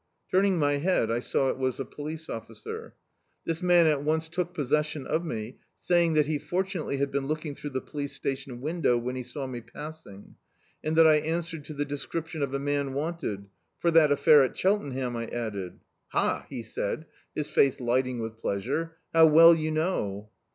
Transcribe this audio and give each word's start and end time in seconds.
Turning 0.31 0.57
my 0.57 0.77
head 0.77 1.11
I 1.11 1.19
saw 1.19 1.49
it 1.51 1.59
was 1.59 1.79
a 1.79 1.85
police 1.85 2.27
officer. 2.27 2.95
This 3.45 3.61
man 3.61 3.85
at 3.85 4.01
once 4.01 4.29
took 4.29 4.51
pos* 4.55 4.69
session 4.69 5.05
of 5.05 5.23
me, 5.23 5.59
saying 5.79 6.13
that 6.13 6.25
he 6.25 6.39
fortunately 6.39 6.97
had 6.97 7.11
been 7.11 7.27
looking 7.27 7.53
through 7.53 7.69
die 7.69 7.81
police 7.85 8.13
station 8.15 8.61
window, 8.61 8.97
when 8.97 9.15
he 9.15 9.21
saw 9.21 9.45
me 9.45 9.61
passing, 9.61 10.37
and 10.83 10.95
that 10.95 11.05
I 11.05 11.17
answered 11.17 11.65
to 11.65 11.75
the 11.75 11.85
description 11.85 12.41
of 12.41 12.51
a 12.55 12.57
man 12.57 12.95
wanted— 12.95 13.45
"for 13.79 13.91
that 13.91 14.11
affair 14.11 14.41
at 14.41 14.57
Cheltenham," 14.57 15.15
I 15.15 15.27
added. 15.27 15.81
"Ha," 16.13 16.47
he 16.49 16.63
said, 16.63 17.05
his 17.35 17.47
face 17.49 17.79
lifting 17.79 18.17
with 18.17 18.39
pleasure, 18.39 18.95
"how 19.13 19.27
well 19.27 19.53
you 19.53 19.69
know." 19.69 20.31